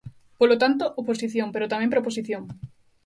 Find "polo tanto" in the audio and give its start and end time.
0.39-0.83